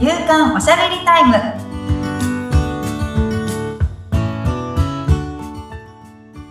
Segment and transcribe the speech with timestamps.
[0.00, 1.34] 夕刊おしゃべりタイム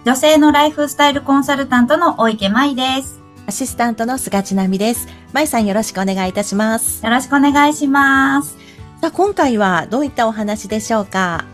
[0.05, 5.07] 女性のライフスタイルコンサルタントの大池舞ですアシスタントの菅千奈美です。
[5.33, 7.03] まいさんよろしくお願いいたします。
[7.03, 8.55] よろしくお願いします
[9.01, 11.45] さあ、今回はどういったお話でしょうか？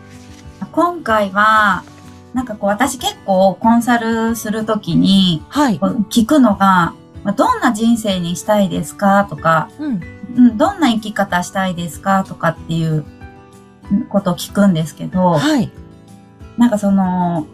[0.72, 1.82] 今回は
[2.34, 6.92] なんかこう私結構コンサルするときに聞くのが
[7.24, 9.24] まあどんな人生にしたいですか？
[9.30, 10.15] とか、うん。
[10.36, 12.24] うん、どんな生き方したいですか？
[12.24, 13.04] とかっていう
[14.08, 15.70] ことを聞くんですけど、はい。
[16.58, 17.46] なんかその、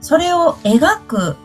[0.00, 1.36] それを描く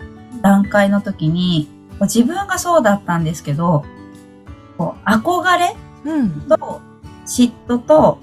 [0.42, 1.70] 段階の時に、
[2.02, 3.86] 自分がそうだったんですけど、
[4.78, 6.42] こう憧れうん。
[6.48, 6.82] と
[7.26, 8.20] 嫉妬と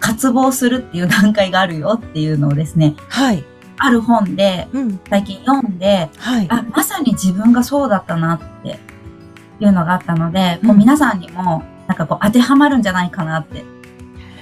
[0.00, 3.44] 渇望するっていう段階があるよっていうのをですね、はい。
[3.78, 5.00] ある本でうん。
[5.08, 6.46] 最近読んで、はい。
[6.50, 8.78] あ、まさに自分がそうだったなって
[9.60, 11.62] いうのがあったので、こううん皆さんにも
[11.94, 13.64] なんかこう当てはまるんじゃないかなって、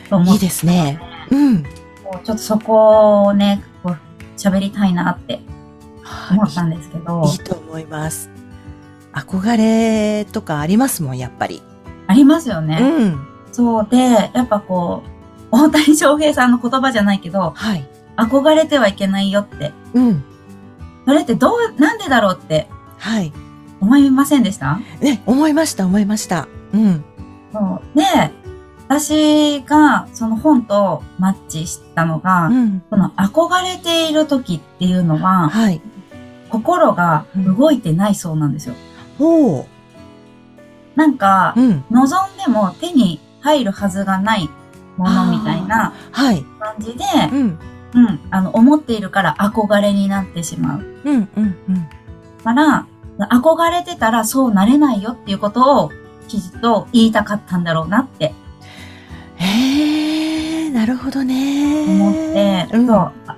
[0.08, 0.98] と思っていいですね。
[1.30, 1.62] うん。
[2.02, 3.98] こうちょっとそこをね、こう
[4.38, 5.40] 喋りたいなって
[6.30, 8.30] 思ったんですけど、いいと思います。
[9.12, 11.62] 憧れとかありますもん、やっぱり。
[12.06, 12.78] ありますよね。
[12.80, 13.26] うん。
[13.52, 13.98] そうで、
[14.32, 15.10] やっぱこう、
[15.50, 17.86] 大谷翔平さんの言葉じゃないけど、はい。
[18.16, 20.24] 憧れてはいけないよって、うん。
[21.04, 23.30] それってどう、なんでだろうってはい。
[23.80, 24.80] 思いませんでした？
[25.00, 26.46] ね、思いました、思いました。
[26.72, 27.04] うん。
[27.52, 27.58] そ
[27.94, 28.04] うで、
[28.88, 32.82] 私がその本とマッチしたのが、うん。
[32.90, 35.80] この憧れている時っていうのは、はい。
[36.50, 38.74] 心が動いてないそうなんですよ。
[39.18, 39.66] おー。
[40.94, 41.84] なんか、うん。
[41.90, 44.50] 望んでも手に入るはずがない
[44.98, 46.44] ものみたいなはい。
[46.60, 47.58] 感じで、うん。
[47.94, 50.78] うん、あの、思っているから憧れになってしまう。
[51.04, 51.28] うん。
[51.36, 51.56] うん。
[51.68, 51.88] うん。
[52.42, 52.86] から、
[53.18, 55.92] 憧れてたらそうなれないよっていうことを、
[56.40, 58.34] きちっと言いたかったんだろうなって
[59.36, 61.84] へえ、なるほどね。
[61.88, 63.12] 思って、うん、そう。
[63.26, 63.36] あ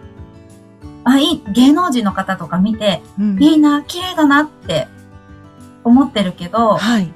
[1.05, 4.87] あ、いい、芸能人の方とか見て、うんいいな、綺麗だなって
[5.83, 7.11] 思ってるけど、はい。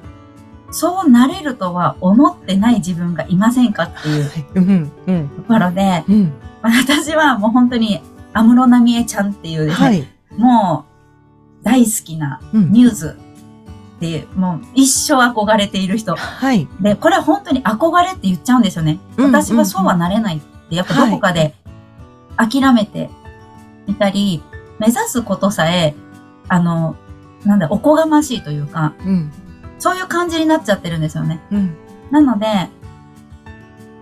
[0.70, 4.92] そうなれるとは思ってない自分がいませんかっていううん。
[5.06, 5.28] うん。
[5.28, 6.32] ところで、うん。
[6.62, 8.02] 私はもう本当に
[8.34, 10.06] 安室奈美恵ちゃんっていうですね、はい。
[10.36, 10.84] も
[11.60, 12.70] う大好きなうん。
[12.70, 13.18] ミューズ
[13.98, 16.14] っていう、もう一生憧れている人。
[16.14, 16.68] はい。
[16.80, 19.00] で、これは本当に憧れって言っちゃうんですよね。
[19.16, 21.52] うん私はそうはなれないって、やっぱどこかで
[22.36, 23.10] 諦めて
[23.88, 24.40] いたり、
[24.78, 25.96] 目指すことさえ、
[26.46, 26.94] あの、
[27.44, 29.32] なんだ、おこがましいというか、うん。
[29.80, 31.40] そういう感じになっちゃってるんですよね。
[31.50, 31.76] うん。
[32.12, 32.46] なので、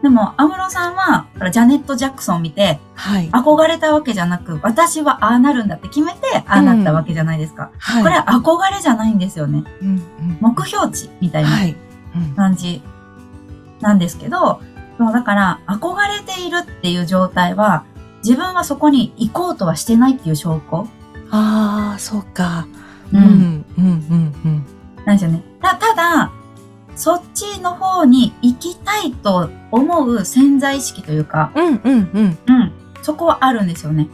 [0.06, 3.28] でも、安室さんは、ジャネット・ジャクソンを見て、はい。
[3.30, 7.72] 憧れたわけじゃなく、私はああなるんだって決めて、ああなったわけじゃないですか。
[7.76, 8.02] はい。
[8.04, 9.64] これは憧れじゃないんですよね。
[9.82, 9.88] うん。
[9.88, 10.38] うん。
[10.40, 11.74] 目標値みたいなはい。
[12.14, 12.36] うん。
[12.36, 12.82] 感じ
[13.80, 14.60] なんですけど、
[14.96, 17.82] そうだから、憧れているっていう状態は、
[18.22, 20.86] 自分はそこに行こうとはしてないっていう証拠、
[21.32, 22.68] ああ、そうか。
[23.12, 23.24] ううん。
[23.24, 23.64] うん。
[23.76, 24.34] うん。
[24.44, 24.66] うん。
[25.04, 25.42] なんですよね。
[25.60, 26.30] た、ただ、
[26.96, 31.66] そっちの方に行きたいと思う潜在意識というか、うん。
[31.66, 31.80] うん。
[31.84, 32.38] うん。
[32.46, 34.08] うん、そこはあるんですよね。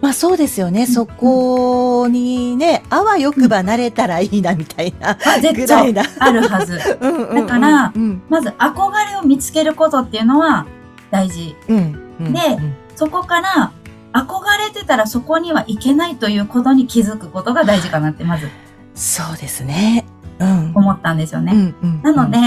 [0.00, 0.86] まあそうですよね。
[0.86, 6.02] そこにね、あわよくばなれたらいいなみたいなあ、絶対ぐらいな。
[6.18, 6.98] あるはず。
[7.00, 8.22] うんうんうんだからうん。
[8.28, 10.66] まず憧れを見つけることっていうのは
[11.10, 11.56] 大事。
[11.68, 12.16] うん。
[12.20, 13.72] うんでうんそこから、
[14.12, 18.48] 憧れてたらそこには行けないということに気づくことが大事かなってまず
[18.94, 20.04] そうですね。
[20.42, 20.72] うん。
[20.74, 21.52] 思ったんですよね。
[21.52, 22.38] うんうんなので、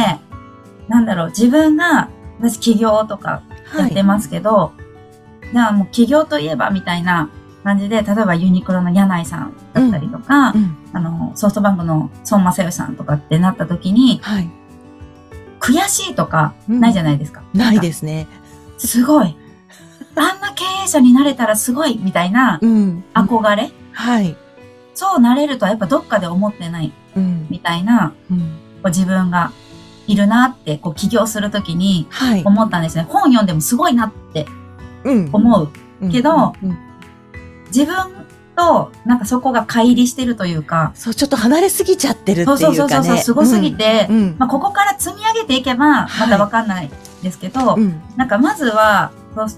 [0.87, 3.41] なんだろう、自分が、私起業とか
[3.77, 4.73] やってますけど、
[5.53, 7.29] じゃあもう起業といえばみたいな
[7.63, 10.77] 感じで、例えばユニクロの柳井さんだったりとか、うん。
[10.93, 14.49] あの、ソフトバンクの孫正義さんとかってなった時に、はい。
[15.59, 17.41] 悔しいとかうんないじゃないですか。
[17.53, 17.81] ないす。
[17.81, 18.27] ですね。
[18.77, 19.35] すごい。
[20.15, 23.03] あんな経営者になれたらすごいみたいなうん。
[23.13, 24.35] 憧れ、はい。
[24.93, 26.93] そうなれるとはやっぱどっかで思ってないうん。
[27.49, 28.39] みたいな、うん。
[28.39, 28.45] こ
[28.85, 29.51] う自分が
[30.07, 32.43] いるなって、こう起業するときにはい。
[32.43, 33.05] 思ったんですね。
[33.09, 34.45] 本読んでもすごいなって
[35.03, 35.69] うん思う。
[36.01, 36.77] うんけどうん
[37.67, 37.95] 自分
[38.55, 42.59] となんかそこが乖離してるというか、そう、ちょっと離れすぎちゃってるっていうかね。
[42.59, 44.15] そうそうそうそう、すごすぎて、うん。
[44.17, 46.89] うんまあここから積み上げていけばまたわかんない
[47.21, 48.01] ですけど、うん。
[48.15, 49.11] なんかまずは、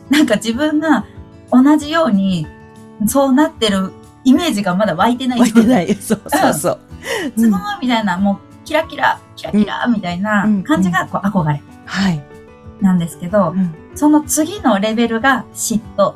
[0.09, 1.05] なんか自分が
[1.51, 2.47] 同じように
[3.05, 3.91] そうなってる
[4.23, 5.39] イメージがまだ湧いてない。
[5.39, 5.93] 湧いてない。
[5.95, 6.79] そうそうそう。
[7.37, 12.23] すごいみたいな、もうキラキラ、キラキラみたいな感じがこう憧れはい。
[12.81, 16.15] なんですけど、うんその次のレベルが嫉妬っ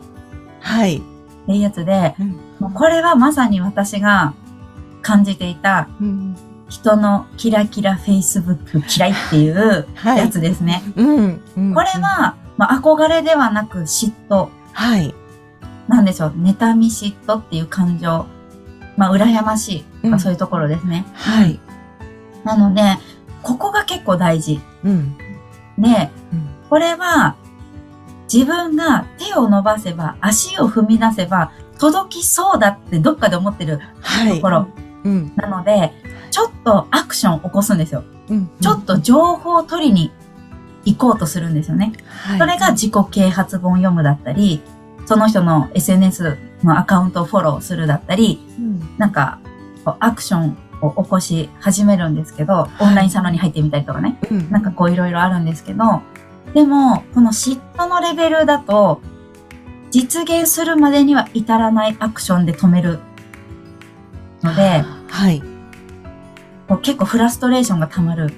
[0.60, 1.02] はい。
[1.48, 4.34] ていうやつで、うんもうこれはまさに私が
[5.02, 6.36] 感じていたうん
[6.70, 10.84] 人のキラキラフェイスブック嫌いっていうはいやつですね。
[10.96, 11.42] うん。
[11.58, 14.50] うんこれ、は、まあ、憧れではなく嫉妬。
[14.74, 15.14] はい。
[15.88, 16.30] なんでしょう。
[16.38, 18.26] 妬み嫉妬っていう感情。
[18.98, 21.06] まあ、羨ましいとうんかそういうところですね。
[21.14, 21.60] はい。
[22.44, 22.82] なので、
[23.42, 24.60] ここが結構大事。
[24.84, 25.18] うん。
[25.78, 27.36] で、うんこれは、
[28.34, 34.36] 自分が手を伸ばせば、足を踏み出せば、届きそうだってどっかで思ってるはい。
[34.36, 34.68] ところ。
[35.04, 35.34] うん。
[35.36, 35.92] なので、
[36.30, 38.06] ちょっとアクションを起こすんですよ。
[38.30, 38.50] うん。
[38.62, 40.14] ちょっと情報を取りに
[40.86, 41.92] 行こうとするんですよね。
[42.08, 44.62] はい、それが自己啓発本読むだったり、
[45.06, 49.40] その人の SNS のアカウントをフォローするだったり、うん、なんか、
[50.00, 54.20] アクションを起こし始めるんですけど、オンラインサロンに入ってみたりとかね。
[54.30, 54.52] うん。
[54.52, 56.02] なんかこういろいろあるんですけど、
[56.54, 59.02] でも、この嫉妬のレベルだと、
[59.90, 63.00] 実現するまでには至らないアクションで止める
[64.42, 65.44] ので、 はい。
[66.82, 68.34] 結構フラストレーションが溜まる。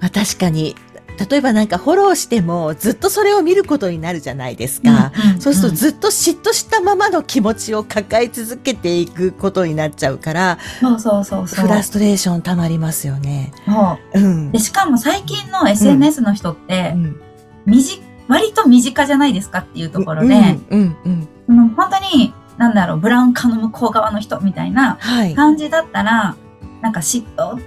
[0.00, 0.74] まあ確かに、
[1.18, 5.12] 例えばなんかフォローしてもずっとそれを見ることになるじゃないですか。
[5.34, 11.66] んんそうするとずっと嫉妬したままの気持ちを抱え続けていくことになっちゃうから、そうそうそうそう。
[11.66, 13.52] フラストレーション溜まりますよね。
[13.66, 14.58] そううんで。
[14.58, 17.20] しかも最近の SNS の人って、うん
[17.66, 20.34] みじ割と身近じゃないですかっていうところで、
[20.70, 21.68] うん、うん、うん。
[21.70, 25.34] 本当に、なんだろう、ブラウン化の向こう側の人みたいなはい。
[25.34, 26.36] 感じだったら、
[26.80, 27.60] なんか嫉妬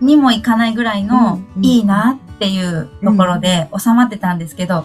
[0.00, 4.84] にもいかないぐらいの、うんうんいいなっていうところで収まってたんですけど、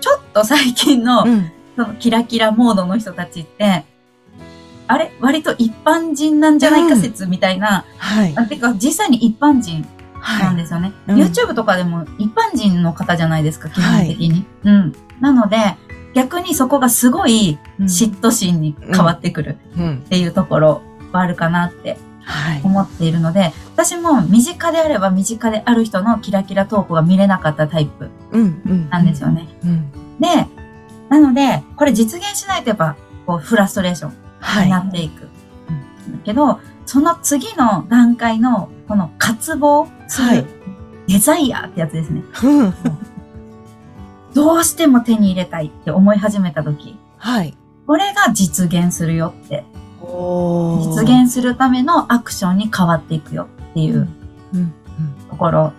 [0.00, 1.52] ちょっと最近の、うん。
[1.76, 3.84] そのキラキラモードの人たちって、
[4.86, 5.12] あれ？
[5.20, 8.32] 割と一般人なんじゃないか説みたいな、はい。
[8.36, 9.82] あてか実際に一般人
[10.14, 10.56] なんはい。
[10.56, 10.92] ですよね。
[11.08, 14.46] うん YouTube とかでも一般人の方じゃないですか、基本的に。
[14.64, 14.94] うん。
[15.20, 15.58] なので、
[16.14, 19.96] 逆にそこがすごい嫉妬心に変わってくるうん。
[20.06, 20.82] っていうところ
[21.12, 21.98] はあるかなってはい。
[22.62, 28.10] 思っているので、私も身近であれば身近である人のキラキラ投稿が見れなかったタイプ。
[28.90, 29.48] なんですよね。
[29.64, 29.90] うん。
[30.20, 30.46] で、
[31.08, 32.96] なので、これ実現しないとやっぱ、
[33.26, 34.64] こう、フラストレーションはい。
[34.66, 35.22] になっていく。
[35.22, 35.28] だ
[36.24, 40.46] けど、その次の段階の、この渇望する、はい
[41.08, 42.22] デザイアってやつですね。
[42.44, 42.74] うん。
[44.34, 47.56] どうしても手に入れたいって思い始めた時、はい。
[47.86, 49.64] これが実現するよって、
[50.18, 54.08] 実現するためのアクションに変わっていくよっていう。
[55.30, 55.72] ところ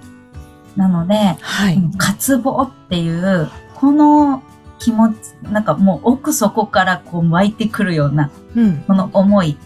[0.75, 1.81] なので、はい。
[1.97, 4.43] 渇望っていう、この
[4.77, 8.77] 気持ち、なんかもう奥底からこう湧いてくるような、うん。
[8.87, 9.57] この思い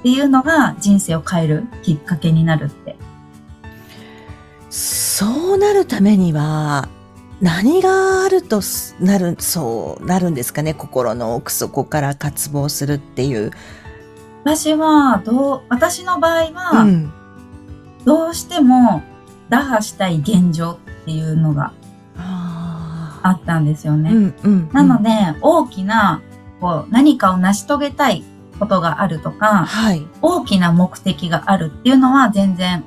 [0.00, 2.96] っていうのが人生を変えるきっかけになるって。
[4.68, 6.88] そうなるためには、
[7.40, 10.74] 何があるとすなる、そうなるんですかね。
[10.74, 13.52] 心の奥底から渇望するっていう。
[14.48, 17.12] 私は、どう、私の場合うは、ん。
[18.06, 19.02] どうしても
[19.50, 21.72] 打破したい現状っていうのが
[22.16, 24.10] ああったんですよね。
[24.10, 24.70] うんうん。
[24.72, 25.10] なので、
[25.42, 26.22] 大きな、
[26.62, 28.24] こう、何かを成し遂げたい
[28.58, 30.06] ことがあるとか、はい。
[30.22, 32.84] 大きな目的があるっていうのは全然、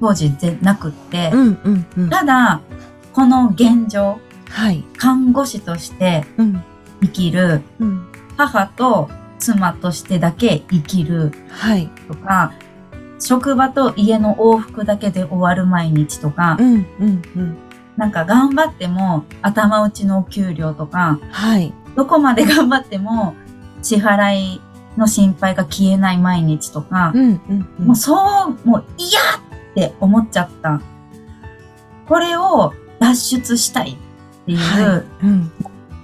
[0.00, 2.10] 当時ぜなくって、うんうんうん。
[2.10, 2.60] ただ、
[3.14, 4.20] この現状、
[4.50, 4.84] はい。
[4.98, 6.62] 看護師としてうん
[7.00, 8.06] 生きる、うん。
[8.36, 9.08] 母と
[9.40, 11.88] 妻としてだけ生きるはい。
[12.06, 12.52] とか、
[13.18, 17.56] 職場と家の往復だけで終わる毎日とかう、んうんうん。
[17.96, 21.72] なんか頑張っても頭打ちのお給料とか、はい。
[21.96, 23.34] どこまで頑張っても
[23.82, 24.60] 支払い
[24.96, 27.86] の心配が消えない毎日とか、うんうんうん。
[27.86, 30.80] もうそう、もう嫌って思っちゃった。
[32.08, 33.96] これを脱出したいっ
[34.46, 35.26] ていう、はい。
[35.26, 35.52] うん。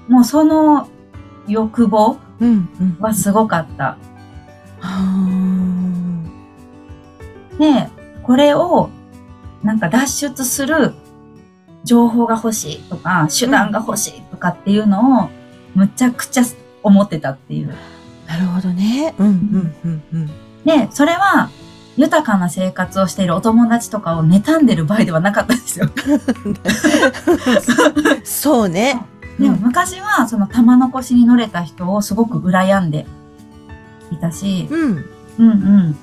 [0.08, 0.88] もうその
[1.48, 2.18] 欲望。
[3.00, 3.96] はすごかった。
[4.80, 5.36] は
[7.58, 7.88] で、
[8.22, 8.90] これを
[9.62, 10.92] なんか脱出する
[11.84, 15.30] 情報が欲しいとか、手段が欲しいとかっていうのを
[15.74, 16.42] むちゃくちゃ
[16.82, 17.72] 思ってたっていう。
[17.72, 17.96] あ。
[18.32, 19.14] なるほどね。
[19.18, 20.26] うんうんうんうん。
[20.64, 21.50] で、それは
[21.96, 25.88] 豊かな生活をしているお友達とかを妬んでる場合ではなかったんですよ。
[28.24, 29.00] そうね。
[29.38, 33.06] でも昔はその玉の腰に乗れた人をすごく羨んで
[34.10, 35.04] いたし、うん。
[35.38, 35.96] うんうん。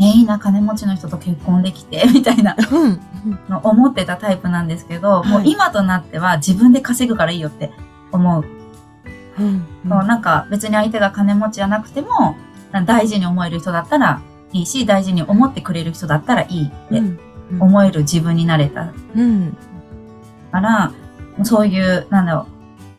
[0.00, 3.00] えいいな、金持ちの人と結婚できて、 みたいなうん。
[3.48, 7.70] の思ってたタイプなんですけど、はいもう今となっては自分で稼ぐからいいよって
[8.12, 8.44] 思う。
[9.38, 9.64] うん。
[9.88, 12.36] そうなんか別に相手が金持ちじゃなくても、
[12.86, 14.20] 大事に思える人だったら
[14.52, 17.02] いいし、大事に思ってくれる人だったらいいって
[17.58, 19.56] 思える自分になれたうん。
[20.52, 20.92] から、
[21.44, 22.46] そういう、なんだろう。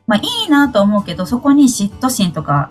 [0.07, 2.69] まあいいなと思うけど、そこに嫉妬心とか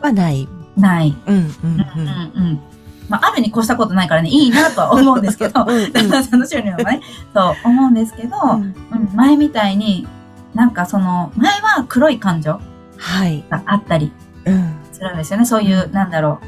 [0.00, 0.48] はない。
[0.76, 1.16] ない。
[1.26, 2.60] うんうんうんうん。
[3.08, 7.02] まあ、あるに越したことないからね、いいなとは思うんですけど、うんうん旦那さんの収入もね、
[7.34, 10.06] そう思うんですけど、うんうん前みたいに、
[10.54, 12.60] なんかその、前は黒い感情
[12.96, 13.44] はい。
[13.50, 14.12] があったり
[14.46, 14.74] うん。
[14.92, 15.44] するんですよね。
[15.44, 16.40] そういう、なんだろ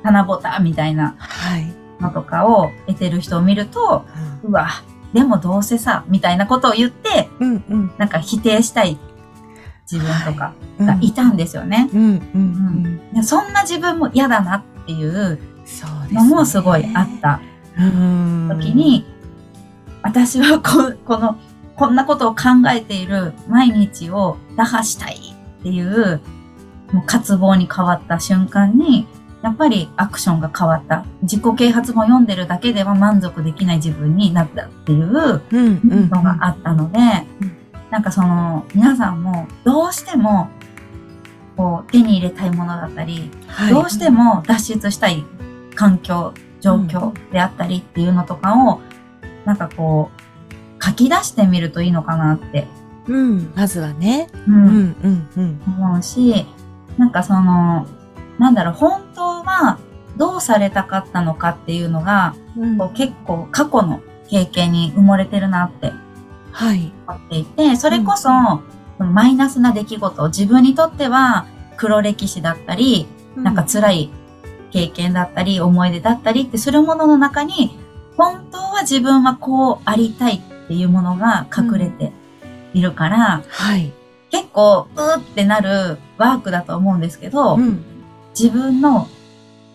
[0.00, 1.66] う、棚ぼたみたいなはい。
[2.00, 4.04] のとかを得てる人を見ると、
[4.44, 4.68] うわ、
[5.12, 7.92] でもどうせさ、みたいなことを言って、うんうん。
[7.98, 8.98] なんか否定したい
[9.90, 11.88] 自分とかうんがいたんですよね。
[13.22, 15.38] そんな自分も嫌だなっていう。
[16.12, 17.40] のもすごいあった
[17.76, 19.04] うん時、に、
[20.02, 21.36] 私はここの、
[21.74, 26.20] こんなことを考えている毎日を打破したいっていう、
[26.92, 29.08] もう渇望に変わった瞬間に、
[29.46, 31.04] やっぱりアクションが変わった。
[31.22, 35.40] 自己啓発本読んでるだけでは満足できない自分になったっていう。
[36.10, 36.98] のがあったので、
[37.40, 37.56] うん
[37.90, 40.48] なんかその、皆さんもどうしても、
[41.56, 45.24] こう、手に入れたいものだったり、はいどうしても脱出したい
[45.76, 48.80] 環境、状況であったりっていうのとかを、
[49.44, 50.10] なんかこ
[50.80, 52.66] う、書き出してみるといいのかなって、
[53.06, 53.52] うん。
[53.54, 54.28] まずはね。
[54.48, 55.62] ううんんうんうん。
[55.66, 56.44] 思うし、
[56.98, 57.86] なんかその、
[58.38, 59.25] なんだろう、本当は
[60.16, 65.92] どうされたかったのかっていうのが、うんこう結構過去の経験に埋もれてるなって
[66.52, 66.92] はい。
[67.06, 68.22] 思っていて、それこそ、
[68.98, 71.46] そのマイナスな出来事、自分にとっては
[71.76, 73.06] 黒歴史だったり、
[73.36, 74.10] なんか辛い
[74.70, 77.78] 経験だったり、思い出だったりってするものの中に、
[78.16, 82.12] 本当は自分はこうありたいっていうものが隠れて
[82.72, 83.92] いるから、はい。
[84.30, 87.84] 結構、うーってなるワークだと思うんですけど、うん。
[88.38, 89.08] 自分の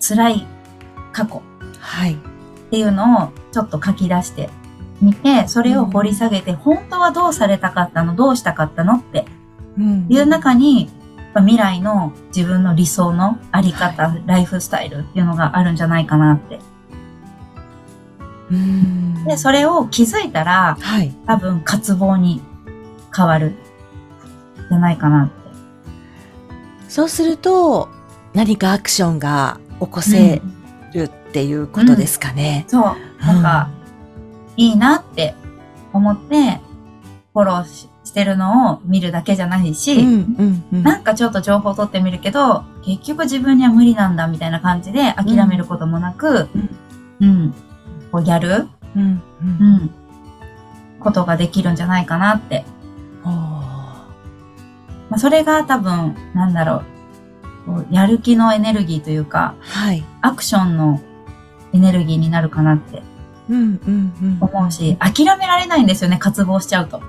[0.02, 0.48] 辛い
[1.14, 1.42] 過去
[1.80, 2.14] はい。
[2.14, 2.18] っ
[2.72, 4.50] ていうのをちょっと書き出して
[5.02, 9.26] みて、それを掘り下げて、本当はどうされたかったのどうしたかったのって
[9.78, 10.90] うんいう中に、
[11.36, 16.60] 未来の自分の理想のあり方、ライフスタイルっていうのがあるんじゃないかなって。
[18.52, 19.24] うん。
[19.26, 21.14] で、それを気づいたら、はい。
[21.26, 22.42] 多分渇望に
[23.16, 23.56] 変わる。
[24.70, 25.34] じゃないかなって。
[26.90, 27.90] そうすると、
[28.34, 30.62] 何かアクションが起こせうん
[30.94, 32.66] るっていうことですかね。
[32.68, 33.26] そう。
[33.26, 33.70] なんか、
[34.58, 35.36] いいなって
[35.94, 36.60] 思って、
[37.34, 40.84] フォローししてるのを見るだけじゃないし、うんうんうん。
[40.84, 46.50] なんかちょっと情報を取ってみるけど、結局自分には無理なんだみたいな感じで諦めることもなく、
[47.22, 47.54] うん、
[48.12, 49.90] こうやる、うんううんん、
[51.00, 52.66] ことができるんじゃないかなって。
[53.24, 56.84] まあ、それが多分、なんだろう
[57.90, 60.04] やる気のエネルギーというか、はい。
[60.22, 61.02] アクションの
[61.74, 63.04] エネルギーになるかなって
[63.50, 64.38] うんうんうん。
[64.40, 67.02] 思うし、諦められないんですよね、渇望しちゃうと。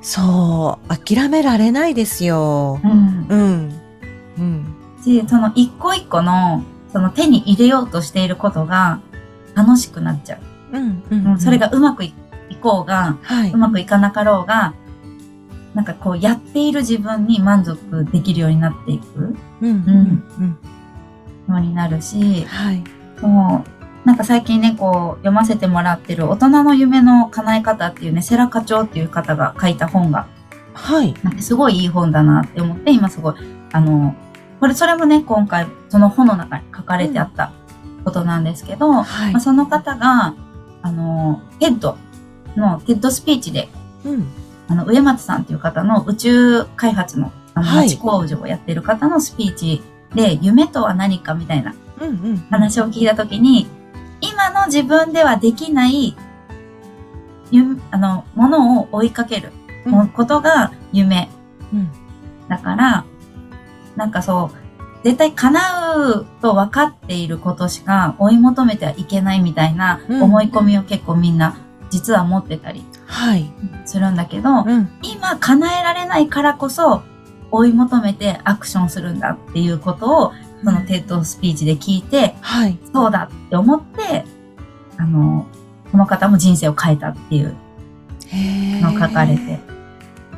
[0.00, 2.80] そう、諦められないですよ。
[2.84, 3.26] うん。
[3.28, 3.80] うん。
[4.38, 4.76] うん。
[5.02, 9.00] し、その一個一個の、その手に入れようとしていることが
[9.54, 10.36] 楽しくなっちゃ
[10.72, 10.76] う。
[10.78, 12.14] うんうんうん、それ、がうまくい
[12.50, 13.50] いこうが、はい。
[13.50, 14.74] うまくいかなかろうが、
[15.78, 20.58] なんかこうやっている自分に満足できるようになっていくうんうんうん。
[21.46, 22.82] のになるし、はい。
[23.20, 23.64] も
[24.04, 30.26] う、なんか最近ね、こう読ませてもらってる大人の夢の叶え方っていうね、セラ課長っていう方が書いた本が、
[30.74, 31.14] はい。
[31.22, 33.34] なんかすごいいい本だなって思って、今すごい、
[33.70, 34.16] あの、
[34.58, 37.52] これ、それもね、今回、その本の中に書かれてあった
[38.04, 39.40] ことなんですけど、はいまあ、。
[39.40, 40.34] その方が、
[40.82, 41.96] あの、 TED
[42.56, 43.68] の、 TED スピーチで、
[44.04, 44.26] うん。
[44.68, 49.82] あの、植松さんっていう方の宇宙開発の、あの、はい町工場をやってる方のスピーチ
[50.14, 52.36] で、夢とは何かみたいなうんうん。
[52.50, 53.66] 話を聞いたときに、
[54.20, 56.16] 今の自分ではできない、
[57.50, 59.52] ゆあの、ものを追いかける
[60.14, 61.30] ことが夢
[61.72, 61.88] うん。
[62.48, 63.04] だから、
[63.96, 64.68] なんかそう、
[65.04, 71.56] 絶対叶うと分かっていることしか追い求めてはいけないみたいなうん思い込みを結構みんな
[71.90, 73.50] 実は持ってたりはい。
[73.86, 74.90] するんだけど、うん。
[75.02, 77.02] 今叶えられないからこそ
[77.50, 82.78] 追い求めてアクションするんだっていうことをその TED スピーチで聞いて、はい。
[82.92, 84.24] そうだって思って、
[84.98, 85.46] あの、
[85.90, 87.56] この方も人生を変えたっていう
[88.28, 89.58] へのを書かれて。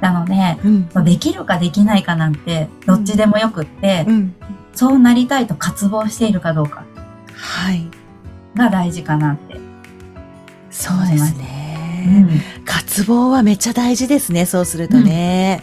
[0.01, 1.05] なので、うん。
[1.05, 4.35] できるかできないかなんて、どっちでもよくって、うん。
[4.73, 6.85] そうなりたいと渇望しているかどうか
[7.35, 7.89] はい。
[8.55, 9.59] が大事かなって。
[10.71, 11.39] そうですう
[12.01, 12.21] ね。
[12.23, 12.29] ん
[12.65, 15.63] 渇望はめっちゃ大事ですね、そうするとね。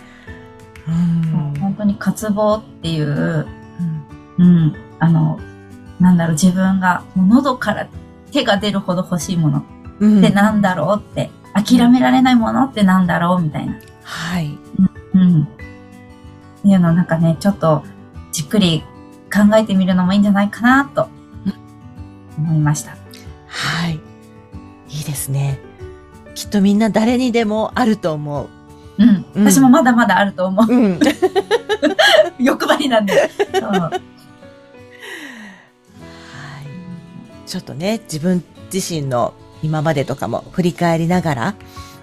[0.88, 1.54] うん。
[1.60, 3.48] 本当に渇望っていう、
[4.40, 5.40] うんうん、あの、
[6.00, 7.88] なんだろう、自分が喉から
[8.32, 9.64] 手が出るほど欲しいもの
[10.00, 13.76] うんってなんだろうって、諦められないものってなんだろうみたいな。
[14.04, 14.58] はい。
[15.14, 15.44] うん。
[15.44, 15.48] っ
[16.62, 17.84] ていうのをなんかね、ちょっと
[18.32, 18.84] じっくり
[19.34, 21.10] 考えてみるのもいいんじゃないかなと
[22.38, 22.96] 思いました。
[23.48, 24.00] はい。
[24.90, 25.60] いいですね。
[26.38, 28.48] きっとみんな誰にでもあると思う。
[29.00, 29.26] うん。
[29.34, 30.72] うん私もまだまだあると思う。
[30.72, 31.00] うん。
[32.38, 33.32] 欲張りなんで。
[33.60, 34.00] はい。
[37.48, 41.56] ちょっとね、自分自身の今までとかも振り返りながら、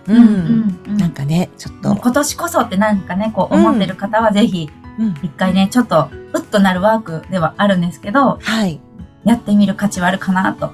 [0.08, 0.16] うん。
[0.16, 5.14] うんうんなんかね、ちょっと、今年こそってなんかね、こう思ってる方はぜひ、うん。
[5.22, 8.80] 一回ね、ちょっと、うっとなるワークではあるんですけど、はい。
[9.22, 10.72] やってみる価値はあるかなと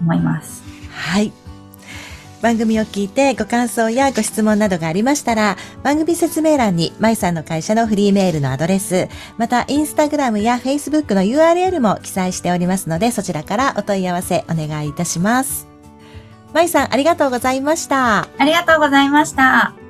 [0.00, 0.64] 思います。
[0.90, 1.32] はい。
[2.42, 15.66] 番組を聞いてご感想やご質問などがありましたら、番組説明欄に、まいさんの会社のフリーメールのアドレス、また、インスタグラムやフェイスブックの URL も記載しておりますので、そちらからお問い合わせお願いいたします。
[16.52, 18.28] まいさん、ありがとうございました。
[18.38, 19.85] ありがとうございました。